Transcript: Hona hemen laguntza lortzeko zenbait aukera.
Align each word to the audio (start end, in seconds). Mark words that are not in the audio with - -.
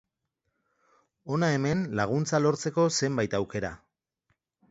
Hona 1.33 1.49
hemen 1.57 1.83
laguntza 2.01 2.41
lortzeko 2.45 2.87
zenbait 3.01 3.39
aukera. 3.43 3.73